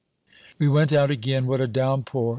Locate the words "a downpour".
1.61-2.29